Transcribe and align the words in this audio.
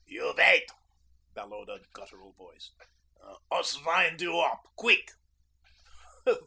'You 0.07 0.33
vait,' 0.33 0.65
bellowed 1.35 1.69
a 1.69 1.79
guttural 1.93 2.31
voice. 2.33 2.71
'Us 3.51 3.75
vind 3.75 4.19
you 4.19 4.33
op 4.33 4.67
quick!' 4.75 5.11